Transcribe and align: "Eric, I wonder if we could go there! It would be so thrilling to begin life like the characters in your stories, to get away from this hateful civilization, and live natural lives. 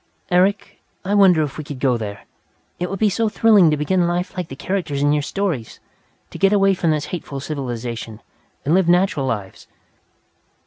"Eric, 0.31 0.81
I 1.05 1.13
wonder 1.13 1.43
if 1.43 1.59
we 1.59 1.63
could 1.63 1.79
go 1.79 1.95
there! 1.95 2.25
It 2.79 2.89
would 2.89 2.97
be 2.97 3.07
so 3.11 3.29
thrilling 3.29 3.69
to 3.69 3.77
begin 3.77 4.07
life 4.07 4.35
like 4.35 4.47
the 4.47 4.55
characters 4.55 5.03
in 5.03 5.13
your 5.13 5.21
stories, 5.21 5.79
to 6.31 6.39
get 6.39 6.51
away 6.51 6.73
from 6.73 6.89
this 6.89 7.05
hateful 7.13 7.39
civilization, 7.39 8.19
and 8.65 8.73
live 8.73 8.89
natural 8.89 9.27
lives. 9.27 9.67